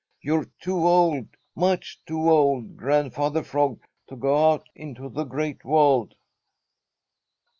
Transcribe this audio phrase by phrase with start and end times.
[0.19, 6.15] You're too old, much too old, Grandfather Frog, to go out into the Great World."